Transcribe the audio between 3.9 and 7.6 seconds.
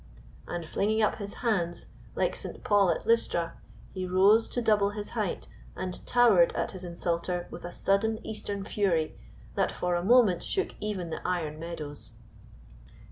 he rose to double his height and towered at his insulter